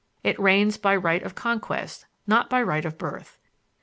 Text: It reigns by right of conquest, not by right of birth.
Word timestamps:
It 0.23 0.39
reigns 0.39 0.77
by 0.77 0.95
right 0.95 1.21
of 1.21 1.35
conquest, 1.35 2.07
not 2.25 2.49
by 2.49 2.63
right 2.63 2.85
of 2.85 2.97
birth. 2.97 3.37